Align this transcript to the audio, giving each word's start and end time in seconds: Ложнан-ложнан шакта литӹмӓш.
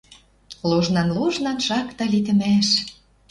Ложнан-ложнан 0.69 1.57
шакта 1.67 2.03
литӹмӓш. 2.11 2.69